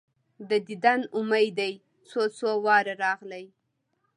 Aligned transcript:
د 0.49 0.51
دیدن 0.67 1.01
امید 1.17 1.51
دي 1.59 1.71
څو، 2.09 2.21
څو 2.37 2.49
واره 2.65 2.93
راغلی 3.03 3.45